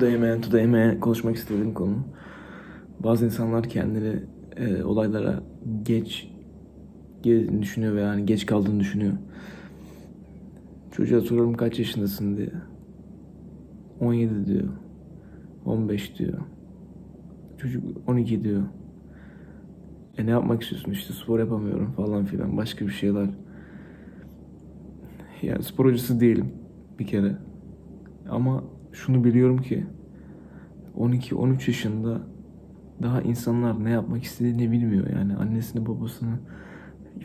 Today 0.00 0.40
Today 0.40 1.00
konuşmak 1.00 1.36
istediğim 1.36 1.74
konu. 1.74 1.96
Bazı 3.00 3.24
insanlar 3.24 3.68
kendini 3.68 4.22
e, 4.56 4.82
olaylara 4.82 5.42
geç 5.82 6.28
geldiğini 7.22 7.62
düşünüyor 7.62 7.94
ve 7.94 8.00
yani 8.00 8.26
geç 8.26 8.46
kaldığını 8.46 8.80
düşünüyor. 8.80 9.12
Çocuğa 10.92 11.20
soruyorum 11.20 11.54
kaç 11.54 11.78
yaşındasın 11.78 12.36
diye. 12.36 12.52
17 14.00 14.46
diyor. 14.46 14.68
15 15.64 16.18
diyor. 16.18 16.38
Çocuk 17.58 17.84
12 18.06 18.44
diyor. 18.44 18.62
E 20.18 20.26
ne 20.26 20.30
yapmak 20.30 20.62
istiyorsun 20.62 20.90
işte 20.90 21.12
spor 21.12 21.38
yapamıyorum 21.38 21.92
falan 21.92 22.24
filan 22.24 22.56
başka 22.56 22.86
bir 22.86 22.92
şeyler. 22.92 23.28
Yani 25.42 25.62
spor 25.62 25.86
hocası 25.86 26.20
değilim 26.20 26.52
bir 26.98 27.06
kere. 27.06 27.36
Ama 28.30 28.64
şunu 28.96 29.24
biliyorum 29.24 29.58
ki 29.58 29.86
12-13 30.98 31.52
yaşında 31.70 32.20
daha 33.02 33.22
insanlar 33.22 33.84
ne 33.84 33.90
yapmak 33.90 34.22
istediğini 34.22 34.72
bilmiyor. 34.72 35.06
Yani 35.10 35.36
annesini 35.36 35.86
babasını 35.86 36.38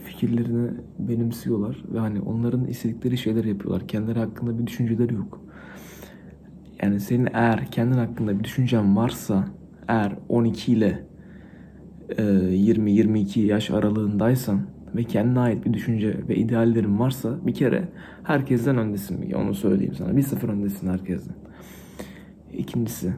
fikirlerini 0.03 0.71
benimsiyorlar 0.99 1.83
ve 1.93 1.99
hani 1.99 2.21
onların 2.21 2.65
istedikleri 2.65 3.17
şeyler 3.17 3.45
yapıyorlar. 3.45 3.87
Kendileri 3.87 4.19
hakkında 4.19 4.59
bir 4.59 4.67
düşünceleri 4.67 5.13
yok. 5.13 5.41
Yani 6.83 6.99
senin 6.99 7.27
eğer 7.33 7.65
kendin 7.71 7.97
hakkında 7.97 8.39
bir 8.39 8.43
düşüncen 8.43 8.95
varsa 8.95 9.47
eğer 9.87 10.15
12 10.29 10.71
ile 10.71 11.05
20-22 12.09 13.39
yaş 13.39 13.71
aralığındaysan 13.71 14.61
ve 14.95 15.03
kendine 15.03 15.39
ait 15.39 15.65
bir 15.65 15.73
düşünce 15.73 16.27
ve 16.29 16.35
ideallerin 16.35 16.99
varsa 16.99 17.47
bir 17.47 17.53
kere 17.53 17.87
herkesten 18.23 18.77
öndesin. 18.77 19.31
Onu 19.31 19.53
söyleyeyim 19.53 19.93
sana. 19.93 20.17
Bir 20.17 20.21
sıfır 20.21 20.49
öndesin 20.49 20.87
herkesten. 20.87 21.35
İkincisi 22.53 23.13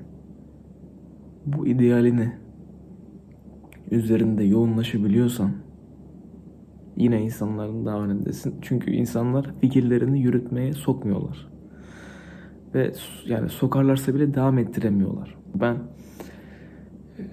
bu 1.46 1.68
idealini 1.68 2.34
üzerinde 3.92 4.44
yoğunlaşabiliyorsan 4.44 5.52
yine 6.98 7.22
insanların 7.22 7.86
daha 7.86 8.04
önündesin. 8.04 8.56
Çünkü 8.62 8.92
insanlar 8.92 9.54
fikirlerini 9.62 10.22
yürütmeye 10.22 10.74
sokmuyorlar. 10.74 11.48
Ve 12.76 12.94
yani 13.28 13.50
sokarlarsa 13.50 14.16
bile 14.16 14.34
devam 14.34 14.58
ettiremiyorlar. 14.58 15.36
Ben 15.56 15.78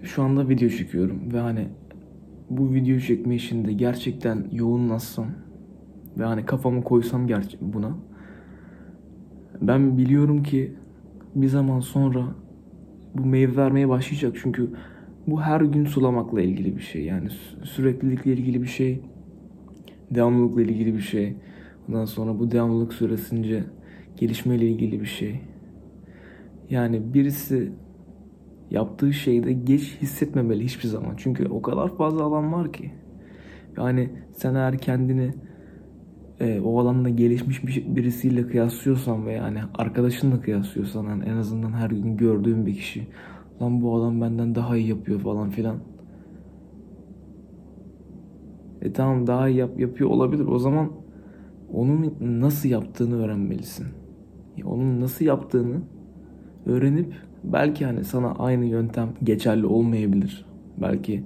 şu 0.03 0.23
anda 0.23 0.49
video 0.49 0.69
çekiyorum 0.69 1.33
ve 1.33 1.39
hani 1.41 1.69
bu 2.51 2.73
video 2.73 2.99
çekme 2.99 3.35
işinde 3.35 3.73
gerçekten 3.73 4.47
yoğunlaşsam 4.53 5.27
ve 6.19 6.25
hani 6.25 6.47
kafamı 6.47 6.85
koysam 6.85 7.29
buna 7.61 7.97
ben 9.61 9.99
biliyorum 9.99 10.43
ki 10.43 10.77
bir 11.35 11.49
zaman 11.49 11.81
sonra 11.81 12.25
bu 13.15 13.27
meyve 13.27 13.57
vermeye 13.57 13.89
başlayacak 13.89 14.37
çünkü 14.43 14.71
bu 15.27 15.43
her 15.43 15.61
gün 15.61 15.85
sulamakla 15.85 16.41
ilgili 16.43 16.77
bir 16.77 16.83
şey 16.83 17.05
yani 17.05 17.29
süreklilikle 17.63 18.33
ilgili 18.33 18.63
bir 18.63 18.69
şey 18.69 19.01
devamlılıkla 20.11 20.63
ilgili 20.63 20.95
bir 20.95 21.01
şey 21.01 21.37
ondan 21.89 22.05
sonra 22.05 22.39
bu 22.39 22.51
devamlılık 22.51 22.93
süresince 22.93 23.65
gelişmeyle 24.17 24.69
ilgili 24.69 25.01
bir 25.01 25.07
şey 25.07 25.41
yani 26.71 27.15
birisi 27.15 27.73
yaptığı 28.71 29.13
şeyde 29.13 29.53
geç 29.53 29.99
hissetmemeli 30.03 30.65
hiçbir 30.65 30.89
zaman. 30.89 31.15
Çünkü 31.17 31.49
o 31.49 31.63
kadar 31.63 31.97
fazla 31.97 32.25
alan 32.25 32.53
var 32.53 32.73
ki. 32.73 32.91
Yani 33.77 34.11
sen 34.33 34.55
eğer 34.55 34.79
kendini 34.79 35.35
e, 36.41 36.61
o 36.61 36.81
alanda 36.81 37.09
gelişmiş 37.09 37.67
bir, 37.67 37.97
birisiyle 37.97 38.47
kıyaslıyorsan 38.47 39.27
ve 39.27 39.33
yani 39.33 39.59
arkadaşınla 39.75 40.41
kıyaslıyorsan 40.41 41.05
yani 41.05 41.25
en 41.25 41.37
azından 41.37 41.73
her 41.73 41.91
gün 41.91 42.17
gördüğün 42.17 42.67
bir 42.67 42.75
kişi 42.75 43.07
lan 43.63 43.83
bu 43.83 43.97
adam 43.97 44.21
benden 44.21 44.55
daha 44.55 44.77
iyi 44.77 44.89
yapıyor 44.89 45.21
falan 45.21 45.51
filan. 45.51 45.77
E 48.83 48.93
tamam 48.93 49.27
daha 49.27 49.49
iyi 49.49 49.57
yap, 49.57 49.81
yapıyor 49.81 50.11
olabilir. 50.11 50.47
O 50.47 50.59
zaman 50.59 50.93
onun 51.73 52.15
nasıl 52.21 52.69
yaptığını 52.69 53.25
öğrenmelisin. 53.25 53.87
Onun 54.65 55.01
nasıl 55.01 55.25
yaptığını 55.25 55.83
öğrenip 56.67 57.15
belki 57.45 57.85
hani 57.85 58.05
sana 58.05 58.33
aynı 58.33 58.65
yöntem 58.65 59.09
geçerli 59.23 59.67
olmayabilir. 59.67 60.47
Belki 60.81 61.25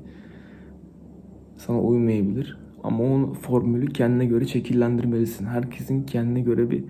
sana 1.57 1.81
uymayabilir. 1.81 2.64
Ama 2.85 3.05
onun 3.05 3.33
formülü 3.33 3.87
kendine 3.87 4.27
göre 4.27 4.47
şekillendirmelisin. 4.47 5.47
Herkesin 5.47 6.03
kendine 6.03 6.41
göre 6.41 6.71
bir 6.71 6.85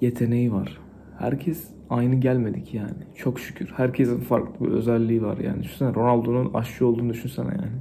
yeteneği 0.00 0.52
var. 0.52 0.80
Herkes 1.18 1.70
aynı 1.90 2.14
gelmedik 2.14 2.74
yani. 2.74 3.04
Çok 3.14 3.40
şükür. 3.40 3.72
Herkesin 3.76 4.20
farklı 4.20 4.66
bir 4.66 4.72
özelliği 4.72 5.22
var 5.22 5.38
yani. 5.38 5.62
Düşünsene 5.62 5.94
Ronaldo'nun 5.94 6.54
aşçı 6.54 6.86
olduğunu 6.86 7.10
düşünsene 7.10 7.48
yani. 7.48 7.80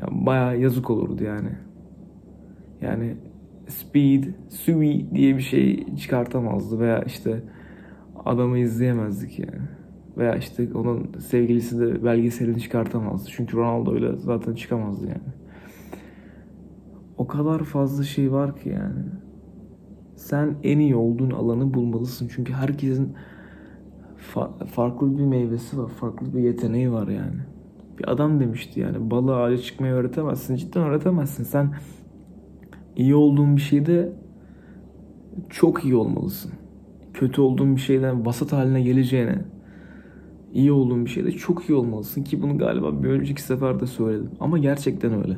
yani 0.00 0.26
bayağı 0.26 0.60
yazık 0.60 0.90
olurdu 0.90 1.24
yani. 1.24 1.50
Yani 2.80 3.16
speed, 3.68 4.24
sui 4.48 5.10
diye 5.14 5.36
bir 5.36 5.42
şey 5.42 5.94
çıkartamazdı 5.96 6.80
veya 6.80 7.02
işte 7.02 7.42
adamı 8.24 8.58
izleyemezdik 8.58 9.38
yani. 9.38 9.62
Veya 10.16 10.36
işte 10.36 10.68
onun 10.74 11.10
sevgilisi 11.18 11.80
de 11.80 12.04
belgeselini 12.04 12.60
çıkartamazdı. 12.60 13.30
Çünkü 13.32 13.56
Ronaldo 13.56 13.94
öyle 13.94 14.16
zaten 14.16 14.54
çıkamazdı 14.54 15.06
yani. 15.06 15.35
O 17.18 17.26
kadar 17.26 17.64
fazla 17.64 18.04
şey 18.04 18.32
var 18.32 18.56
ki 18.56 18.68
yani. 18.68 19.04
Sen 20.16 20.54
en 20.62 20.78
iyi 20.78 20.96
olduğun 20.96 21.30
alanı 21.30 21.74
bulmalısın. 21.74 22.30
Çünkü 22.34 22.52
herkesin 22.52 23.14
fa- 24.34 24.66
farklı 24.66 25.18
bir 25.18 25.24
meyvesi 25.24 25.78
var. 25.78 25.88
Farklı 25.88 26.34
bir 26.34 26.40
yeteneği 26.40 26.92
var 26.92 27.08
yani. 27.08 27.40
Bir 27.98 28.12
adam 28.12 28.40
demişti 28.40 28.80
yani 28.80 29.10
balığı 29.10 29.36
ağaca 29.36 29.58
çıkmayı 29.58 29.92
öğretemezsin. 29.92 30.56
Cidden 30.56 30.82
öğretemezsin. 30.82 31.44
Sen 31.44 31.74
iyi 32.96 33.14
olduğun 33.14 33.56
bir 33.56 33.60
şeyde 33.60 34.12
çok 35.50 35.84
iyi 35.84 35.96
olmalısın 35.96 36.52
kötü 37.16 37.40
olduğun 37.40 37.76
bir 37.76 37.80
şeyden 37.80 38.26
vasat 38.26 38.52
haline 38.52 38.82
geleceğine 38.82 39.38
iyi 40.52 40.72
olduğun 40.72 41.04
bir 41.04 41.10
şeyde 41.10 41.32
çok 41.32 41.68
iyi 41.68 41.74
olmalısın 41.74 42.22
ki 42.22 42.42
bunu 42.42 42.58
galiba 42.58 43.02
bir 43.02 43.08
önceki 43.08 43.42
seferde 43.42 43.86
söyledim. 43.86 44.30
Ama 44.40 44.58
gerçekten 44.58 45.12
öyle. 45.12 45.36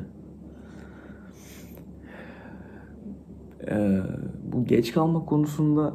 Ee, 3.67 3.99
bu 4.53 4.65
geç 4.65 4.93
kalma 4.93 5.25
konusunda 5.25 5.93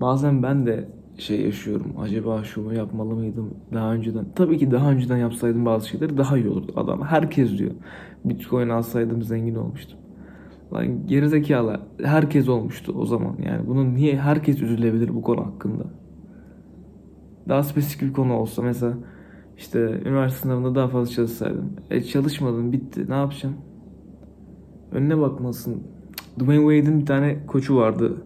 bazen 0.00 0.42
ben 0.42 0.66
de 0.66 0.88
şey 1.18 1.40
yaşıyorum. 1.40 1.94
Acaba 2.00 2.44
şunu 2.44 2.74
yapmalı 2.74 3.14
mıydım 3.14 3.54
daha 3.74 3.92
önceden? 3.92 4.26
Tabii 4.34 4.58
ki 4.58 4.70
daha 4.70 4.90
önceden 4.90 5.16
yapsaydım 5.16 5.66
bazı 5.66 5.88
şeyleri 5.88 6.18
daha 6.18 6.38
iyi 6.38 6.48
olurdu. 6.48 6.72
Adam 6.76 7.02
herkes 7.02 7.58
diyor. 7.58 7.70
Bitcoin 8.24 8.68
alsaydım 8.68 9.22
zengin 9.22 9.54
olmuştum. 9.54 9.98
Lan 10.72 11.06
gerizekalı 11.06 11.80
herkes 12.02 12.48
olmuştu 12.48 12.92
o 12.98 13.06
zaman 13.06 13.36
yani. 13.46 13.66
Bunun 13.66 13.94
niye 13.94 14.16
herkes 14.16 14.62
üzülebilir 14.62 15.14
bu 15.14 15.22
konu 15.22 15.46
hakkında? 15.46 15.84
Daha 17.48 17.62
spesifik 17.62 18.02
bir 18.08 18.12
konu 18.12 18.32
olsa 18.32 18.62
mesela 18.62 18.94
işte 19.56 20.00
üniversite 20.04 20.40
sınavında 20.40 20.74
daha 20.74 20.88
fazla 20.88 21.12
çalışsaydım. 21.14 21.72
E 21.90 22.02
çalışmadım 22.02 22.72
bitti 22.72 23.10
ne 23.10 23.14
yapacağım? 23.14 23.54
Önüne 24.92 25.20
bakmasın. 25.20 25.82
Dwayne 26.38 26.60
Wade'in 26.60 27.00
bir 27.00 27.06
tane 27.06 27.46
koçu 27.46 27.76
vardı. 27.76 28.16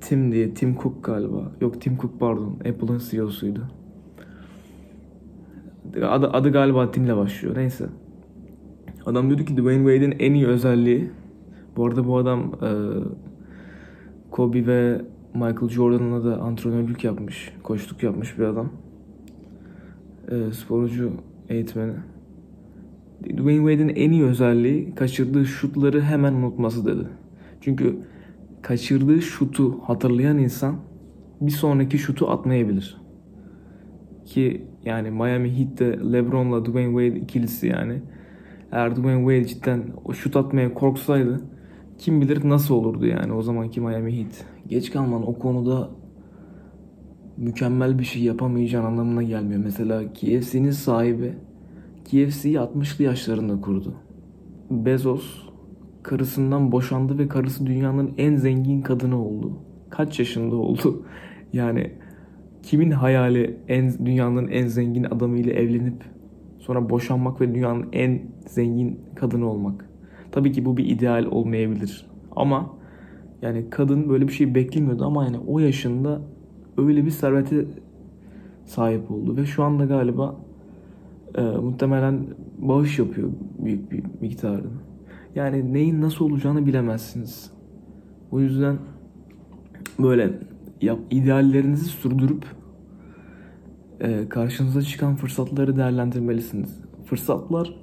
Tim 0.00 0.32
diye. 0.32 0.54
Tim 0.54 0.76
Cook 0.82 1.04
galiba. 1.04 1.52
Yok 1.60 1.80
Tim 1.80 1.98
Cook 1.98 2.20
pardon. 2.20 2.58
Apple'ın 2.68 2.98
CEO'suydu. 3.10 3.68
Adı, 6.02 6.28
adı 6.28 6.52
galiba 6.52 6.90
Tim'le 6.90 7.16
başlıyor. 7.16 7.56
Neyse. 7.56 7.86
Adam 9.06 9.26
diyordu 9.26 9.44
ki 9.44 9.56
Dwayne 9.56 9.92
Wade'in 9.92 10.16
en 10.18 10.34
iyi 10.34 10.46
özelliği 10.46 11.10
bu 11.76 11.86
arada 11.86 12.06
bu 12.06 12.16
adam 12.16 12.52
e, 12.62 12.70
Kobe 14.30 14.66
ve 14.66 15.00
Michael 15.34 15.68
Jordan'la 15.68 16.24
da 16.24 16.40
antrenörlük 16.42 17.04
yapmış, 17.04 17.52
koçluk 17.62 18.02
yapmış 18.02 18.38
bir 18.38 18.44
adam. 18.44 18.68
E, 20.30 20.52
sporcu 20.52 21.12
eğitmeni. 21.48 21.92
Dwayne 23.24 23.70
Wade'in 23.70 23.96
en 23.96 24.12
iyi 24.12 24.24
özelliği 24.24 24.94
kaçırdığı 24.94 25.46
şutları 25.46 26.02
hemen 26.02 26.32
unutması 26.32 26.86
dedi. 26.86 27.08
Çünkü 27.60 27.96
kaçırdığı 28.62 29.22
şutu 29.22 29.78
hatırlayan 29.82 30.38
insan 30.38 30.76
bir 31.40 31.50
sonraki 31.50 31.98
şutu 31.98 32.30
atmayabilir. 32.30 32.96
Ki 34.24 34.66
yani 34.84 35.10
Miami 35.10 35.58
Heat'te 35.58 36.12
LeBron'la 36.12 36.64
Dwayne 36.64 37.02
Wade 37.02 37.20
ikilisi 37.20 37.66
yani 37.66 38.02
eğer 38.72 38.96
Dwayne 38.96 39.20
Wade 39.20 39.44
cidden 39.44 39.82
o 40.04 40.12
şut 40.12 40.36
atmaya 40.36 40.74
korksaydı 40.74 41.40
kim 41.98 42.20
bilir 42.20 42.48
nasıl 42.48 42.74
olurdu 42.74 43.06
yani 43.06 43.32
o 43.32 43.42
zamanki 43.42 43.80
Miami 43.80 44.18
Heat. 44.18 44.44
Geç 44.68 44.90
kalman 44.90 45.28
o 45.28 45.38
konuda 45.38 45.90
mükemmel 47.36 47.98
bir 47.98 48.04
şey 48.04 48.22
yapamayacağın 48.22 48.84
anlamına 48.84 49.22
gelmiyor. 49.22 49.60
Mesela 49.64 50.12
KFC'nin 50.12 50.70
sahibi 50.70 51.34
KFC'yi 52.06 52.56
60'lı 52.56 53.04
yaşlarında 53.04 53.60
kurdu. 53.60 53.94
Bezos 54.70 55.48
karısından 56.02 56.72
boşandı 56.72 57.18
ve 57.18 57.28
karısı 57.28 57.66
dünyanın 57.66 58.14
en 58.18 58.36
zengin 58.36 58.82
kadını 58.82 59.24
oldu. 59.24 59.52
Kaç 59.90 60.18
yaşında 60.18 60.56
oldu? 60.56 61.02
Yani 61.52 61.92
kimin 62.62 62.90
hayali 62.90 63.56
en 63.68 64.06
dünyanın 64.06 64.48
en 64.48 64.66
zengin 64.66 65.04
adamıyla 65.04 65.52
evlenip 65.52 66.04
sonra 66.58 66.90
boşanmak 66.90 67.40
ve 67.40 67.54
dünyanın 67.54 67.86
en 67.92 68.22
zengin 68.46 69.00
kadını 69.14 69.50
olmak. 69.50 69.88
Tabii 70.32 70.52
ki 70.52 70.64
bu 70.64 70.76
bir 70.76 70.84
ideal 70.84 71.24
olmayabilir. 71.24 72.06
Ama 72.36 72.70
yani 73.42 73.70
kadın 73.70 74.08
böyle 74.08 74.28
bir 74.28 74.32
şey 74.32 74.54
beklemiyordu 74.54 75.04
ama 75.04 75.24
yani 75.24 75.38
o 75.46 75.58
yaşında 75.58 76.20
öyle 76.78 77.04
bir 77.04 77.10
servete 77.10 77.64
sahip 78.64 79.10
oldu 79.10 79.36
ve 79.36 79.46
şu 79.46 79.64
anda 79.64 79.84
galiba 79.84 80.45
e, 81.36 81.42
muhtemelen 81.42 82.26
bağış 82.58 82.98
yapıyor 82.98 83.30
büyük 83.58 83.92
bir 83.92 84.04
miktarda. 84.20 84.68
Yani 85.34 85.72
neyin 85.72 86.00
nasıl 86.00 86.24
olacağını 86.24 86.66
bilemezsiniz. 86.66 87.50
O 88.30 88.40
yüzden 88.40 88.78
böyle 89.98 90.38
yap, 90.80 90.98
ideallerinizi 91.10 91.84
sürdürüp 91.84 92.44
e, 94.00 94.28
karşınıza 94.28 94.82
çıkan 94.82 95.16
fırsatları 95.16 95.76
değerlendirmelisiniz. 95.76 96.80
Fırsatlar 97.04 97.74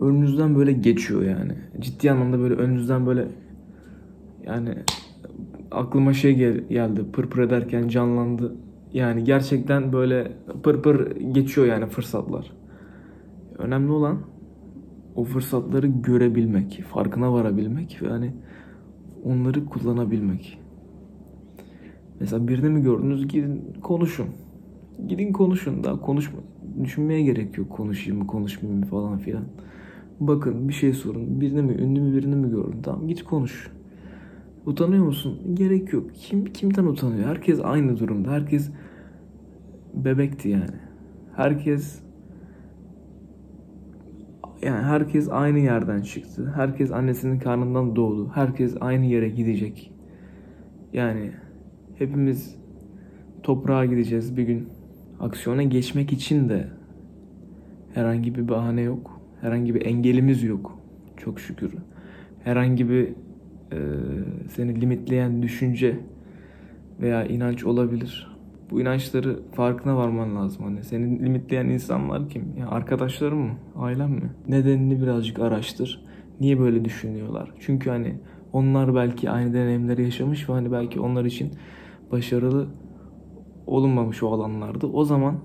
önünüzden 0.00 0.56
böyle 0.56 0.72
geçiyor 0.72 1.22
yani. 1.22 1.52
Ciddi 1.80 2.10
anlamda 2.10 2.38
böyle 2.38 2.54
önünüzden 2.54 3.06
böyle 3.06 3.28
yani 4.46 4.74
aklıma 5.70 6.12
şey 6.12 6.34
gel- 6.34 6.68
geldi 6.68 7.00
pır 7.12 7.30
pır 7.30 7.42
ederken 7.42 7.88
canlandı. 7.88 8.56
Yani 8.92 9.24
gerçekten 9.24 9.92
böyle 9.92 10.32
pır 10.62 10.82
pır 10.82 11.16
geçiyor 11.16 11.66
yani 11.66 11.86
fırsatlar. 11.86 12.52
Önemli 13.58 13.92
olan 13.92 14.18
o 15.14 15.24
fırsatları 15.24 15.86
görebilmek, 15.86 16.82
farkına 16.88 17.32
varabilmek 17.32 18.02
ve 18.02 18.08
hani 18.08 18.34
onları 19.24 19.64
kullanabilmek. 19.64 20.58
Mesela 22.20 22.48
birini 22.48 22.68
mi 22.68 22.82
gördünüz 22.82 23.28
gidin 23.28 23.74
konuşun. 23.82 24.26
Gidin 25.08 25.32
konuşun 25.32 25.84
daha 25.84 26.00
konuşma. 26.00 26.38
Düşünmeye 26.84 27.22
gerek 27.22 27.58
yok 27.58 27.70
konuşayım 27.70 28.18
mı 28.18 28.26
konuşmayayım 28.26 28.80
mı 28.80 28.86
falan 28.86 29.18
filan. 29.18 29.44
Bakın 30.20 30.68
bir 30.68 30.72
şey 30.72 30.92
sorun. 30.92 31.40
Birini 31.40 31.62
mi 31.62 31.72
ünlü 31.72 32.00
mü 32.00 32.16
birini 32.16 32.36
mi 32.36 32.50
gördün? 32.50 32.82
Tamam 32.82 33.08
git 33.08 33.22
konuş. 33.24 33.70
Utanıyor 34.66 35.04
musun? 35.04 35.38
Gerek 35.54 35.92
yok. 35.92 36.14
Kim 36.14 36.44
kimden 36.44 36.84
utanıyor? 36.84 37.28
Herkes 37.28 37.60
aynı 37.62 37.98
durumda. 37.98 38.30
Herkes 38.30 38.70
bebekti 39.94 40.48
yani. 40.48 40.76
Herkes 41.36 42.02
yani 44.62 44.82
herkes 44.82 45.28
aynı 45.28 45.58
yerden 45.58 46.02
çıktı. 46.02 46.52
Herkes 46.56 46.90
annesinin 46.90 47.38
karnından 47.38 47.96
doğdu. 47.96 48.30
Herkes 48.34 48.76
aynı 48.80 49.06
yere 49.06 49.28
gidecek. 49.28 49.92
Yani 50.92 51.30
hepimiz 51.98 52.56
toprağa 53.42 53.84
gideceğiz 53.84 54.36
bir 54.36 54.42
gün. 54.42 54.68
Aksiyona 55.20 55.62
geçmek 55.62 56.12
için 56.12 56.48
de 56.48 56.68
herhangi 57.94 58.34
bir 58.34 58.48
bahane 58.48 58.80
yok. 58.80 59.20
Herhangi 59.40 59.74
bir 59.74 59.86
engelimiz 59.86 60.42
yok. 60.42 60.78
Çok 61.16 61.40
şükür. 61.40 61.74
Herhangi 62.44 62.90
bir 62.90 63.08
e, 63.72 63.78
seni 64.48 64.80
limitleyen 64.80 65.42
düşünce 65.42 66.00
veya 67.00 67.24
inanç 67.24 67.64
olabilir. 67.64 68.30
Bu 68.70 68.80
inançları 68.80 69.40
farkına 69.52 69.96
varman 69.96 70.36
lazım. 70.36 70.64
Hani 70.64 70.84
seni 70.84 71.24
limitleyen 71.24 71.66
insanlar 71.66 72.28
kim? 72.28 72.56
Ya 72.58 72.68
arkadaşların 72.68 73.38
mı? 73.38 73.52
Ailen 73.76 74.10
mi? 74.10 74.30
Nedenini 74.48 75.02
birazcık 75.02 75.38
araştır. 75.38 76.04
Niye 76.40 76.58
böyle 76.58 76.84
düşünüyorlar? 76.84 77.52
Çünkü 77.60 77.90
hani 77.90 78.14
onlar 78.52 78.94
belki 78.94 79.30
aynı 79.30 79.54
deneyimleri 79.54 80.02
yaşamış 80.02 80.48
ve 80.48 80.52
hani 80.52 80.72
belki 80.72 81.00
onlar 81.00 81.24
için 81.24 81.50
başarılı 82.12 82.66
olunmamış 83.66 84.22
o 84.22 84.32
alanlarda. 84.32 84.86
O 84.86 85.04
zaman 85.04 85.36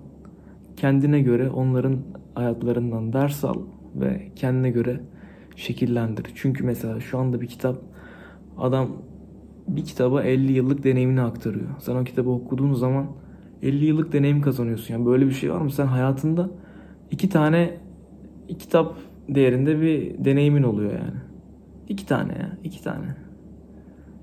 kendine 0.78 1.22
göre 1.22 1.50
onların 1.50 1.98
hayatlarından 2.36 3.14
ders 3.14 3.44
al 3.44 3.58
ve 3.96 4.32
kendine 4.36 4.70
göre 4.70 5.00
şekillendir. 5.56 6.32
Çünkü 6.36 6.64
mesela 6.64 7.00
şu 7.00 7.20
anda 7.20 7.42
bir 7.42 7.48
kitap 7.48 7.82
adam 8.58 8.88
bir 9.68 9.86
kitaba 9.86 10.24
50 10.24 10.52
yıllık 10.52 10.84
deneyimini 10.84 11.22
aktarıyor. 11.22 11.70
Sen 11.80 11.96
o 11.96 12.04
kitabı 12.04 12.30
okuduğun 12.30 12.74
zaman 12.74 13.08
50 13.62 13.86
yıllık 13.86 14.14
deneyim 14.14 14.42
kazanıyorsun. 14.42 14.94
Yani 14.94 15.06
böyle 15.06 15.26
bir 15.26 15.32
şey 15.32 15.52
var 15.52 15.62
mı? 15.62 15.72
Sen 15.72 15.86
hayatında 15.86 16.50
iki 17.12 17.30
tane 17.30 17.78
kitap 18.60 18.96
değerinde 19.30 19.82
bir 19.82 20.26
deneyimin 20.26 20.64
oluyor 20.64 20.92
yani. 20.92 21.20
İki 21.90 22.06
tane 22.06 22.34
ya. 22.34 22.58
iki 22.64 22.84
tane. 22.84 23.16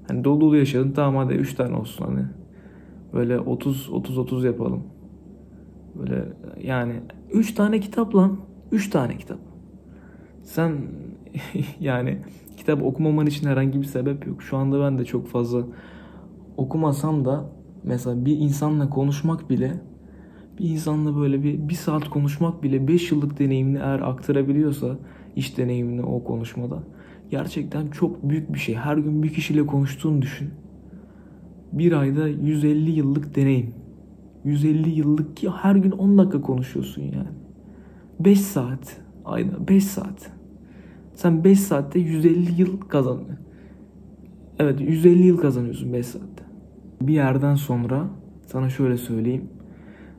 Hani 0.08 0.24
dolu 0.24 0.40
dolu 0.40 0.56
yaşadın 0.56 0.90
tamam 0.90 1.24
hadi 1.24 1.34
üç 1.34 1.54
tane 1.54 1.76
olsun 1.76 2.04
hani. 2.04 2.24
Böyle 3.12 3.38
30 3.38 3.90
30 3.90 4.18
30 4.18 4.44
yapalım. 4.44 4.82
Böyle 5.94 6.24
yani 6.62 6.94
üç 7.32 7.54
tane 7.54 7.80
kitap 7.80 8.14
lan. 8.14 8.36
Üç 8.72 8.90
tane 8.90 9.16
kitap. 9.16 9.38
Sen 10.42 10.72
yani 11.80 12.18
kitap 12.62 12.82
okumaman 12.82 13.26
için 13.26 13.46
herhangi 13.46 13.80
bir 13.80 13.86
sebep 13.86 14.26
yok. 14.26 14.42
Şu 14.42 14.56
anda 14.56 14.80
ben 14.80 14.98
de 14.98 15.04
çok 15.04 15.26
fazla 15.26 15.62
okumasam 16.56 17.24
da 17.24 17.44
mesela 17.84 18.24
bir 18.24 18.38
insanla 18.38 18.90
konuşmak 18.90 19.50
bile 19.50 19.80
bir 20.58 20.70
insanla 20.70 21.16
böyle 21.16 21.42
bir, 21.42 21.68
bir 21.68 21.74
saat 21.74 22.08
konuşmak 22.08 22.62
bile 22.62 22.88
5 22.88 23.12
yıllık 23.12 23.38
deneyimini 23.38 23.78
eğer 23.78 24.00
aktarabiliyorsa 24.00 24.98
iş 25.36 25.58
deneyimini 25.58 26.02
o 26.02 26.24
konuşmada 26.24 26.82
gerçekten 27.30 27.86
çok 27.86 28.28
büyük 28.28 28.54
bir 28.54 28.58
şey. 28.58 28.74
Her 28.74 28.96
gün 28.96 29.22
bir 29.22 29.28
kişiyle 29.28 29.66
konuştuğunu 29.66 30.22
düşün. 30.22 30.50
Bir 31.72 31.92
ayda 31.92 32.28
150 32.28 32.90
yıllık 32.90 33.36
deneyim. 33.36 33.74
150 34.44 34.90
yıllık 34.90 35.36
ki 35.36 35.50
her 35.50 35.76
gün 35.76 35.90
10 35.90 36.18
dakika 36.18 36.40
konuşuyorsun 36.40 37.02
yani. 37.02 37.28
5 38.20 38.40
saat. 38.40 39.00
Ayda 39.24 39.68
5 39.68 39.84
saat. 39.84 40.32
Sen 41.14 41.44
5 41.44 41.60
saatte 41.60 41.98
150 41.98 42.60
yıl 42.60 42.80
kazan. 42.80 43.20
Evet 44.58 44.80
150 44.80 45.26
yıl 45.26 45.38
kazanıyorsun 45.38 45.92
5 45.92 46.06
saatte. 46.06 46.44
Bir 47.00 47.14
yerden 47.14 47.54
sonra 47.54 48.08
sana 48.46 48.70
şöyle 48.70 48.96
söyleyeyim. 48.96 49.48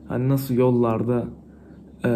Hani 0.08 0.28
nasıl 0.28 0.54
yollarda 0.54 1.24
e, 2.04 2.10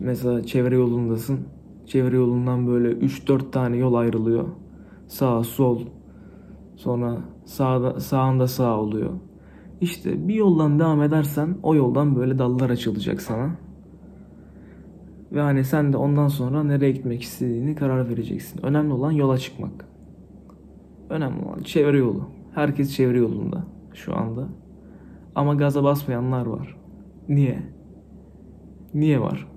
mesela 0.00 0.44
çevre 0.44 0.74
yolundasın. 0.74 1.40
Çevre 1.86 2.16
yolundan 2.16 2.66
böyle 2.66 2.92
3-4 2.92 3.50
tane 3.50 3.76
yol 3.76 3.94
ayrılıyor. 3.94 4.48
Sağ, 5.08 5.44
sol. 5.44 5.80
Sonra 6.76 7.18
sağda, 7.44 8.00
sağında 8.00 8.46
sağ 8.46 8.78
oluyor. 8.80 9.10
İşte 9.80 10.28
bir 10.28 10.34
yoldan 10.34 10.78
devam 10.78 11.02
edersen 11.02 11.56
o 11.62 11.74
yoldan 11.74 12.16
böyle 12.16 12.38
dallar 12.38 12.70
açılacak 12.70 13.22
sana. 13.22 13.50
Ve 15.32 15.40
hani 15.40 15.64
sen 15.64 15.92
de 15.92 15.96
ondan 15.96 16.28
sonra 16.28 16.64
nereye 16.64 16.92
gitmek 16.92 17.22
istediğini 17.22 17.74
karar 17.74 18.08
vereceksin. 18.08 18.66
Önemli 18.66 18.92
olan 18.92 19.12
yola 19.12 19.38
çıkmak. 19.38 19.84
Önemli 21.10 21.44
olan 21.44 21.62
çevre 21.62 21.98
yolu. 21.98 22.28
Herkes 22.54 22.94
çevre 22.96 23.18
yolunda 23.18 23.64
şu 23.94 24.16
anda. 24.16 24.48
Ama 25.34 25.54
gaza 25.54 25.84
basmayanlar 25.84 26.46
var. 26.46 26.76
Niye? 27.28 27.62
Niye 28.94 29.20
var? 29.20 29.48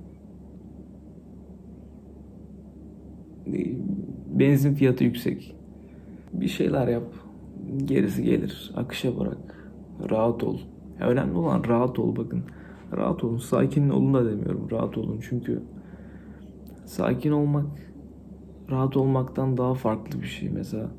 Benzin 4.28 4.74
fiyatı 4.74 5.04
yüksek. 5.04 5.56
Bir 6.34 6.48
şeyler 6.48 6.88
yap. 6.88 7.14
Gerisi 7.86 8.24
gelir. 8.24 8.72
Akışa 8.76 9.20
bırak. 9.20 9.72
Rahat 10.10 10.44
ol. 10.44 10.58
Önemli 11.00 11.38
olan 11.38 11.64
rahat 11.68 12.00
ol 12.00 12.16
bakın. 12.16 12.44
Rahat 12.98 13.24
olun. 13.24 13.38
Sakin 13.38 13.90
olun 13.90 14.14
da 14.14 14.26
demiyorum. 14.26 14.72
Rahat 14.72 14.98
olun. 14.98 15.20
Çünkü 15.30 15.64
sakin 16.86 17.32
olmak 17.32 17.66
rahat 18.72 18.98
olmaktan 18.98 19.58
daha 19.58 19.74
farklı 19.74 20.22
bir 20.22 20.28
şey. 20.28 20.50
Mesela 20.50 20.92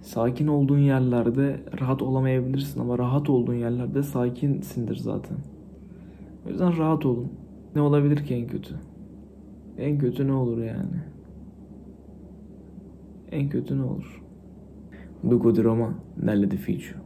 sakin 0.00 0.46
olduğun 0.46 0.78
yerlerde 0.78 1.60
rahat 1.80 2.02
olamayabilirsin 2.02 2.80
ama 2.80 2.98
rahat 2.98 3.30
olduğun 3.30 3.54
yerlerde 3.54 4.02
sakinsindir 4.02 4.96
zaten. 4.96 5.36
O 6.46 6.48
yüzden 6.48 6.78
rahat 6.78 7.06
olun. 7.06 7.28
Ne 7.74 7.80
olabilir 7.80 8.24
ki 8.24 8.34
en 8.34 8.46
kötü? 8.46 8.74
En 9.78 9.98
kötü 9.98 10.28
ne 10.28 10.32
olur 10.32 10.58
yani? 10.58 11.02
En 13.32 13.48
kötü 13.48 13.78
ne 13.78 13.82
olur? 13.82 14.22
Duco 15.30 15.54
di 15.54 15.64
Roma 15.64 15.94
nell'edificio. 16.22 16.96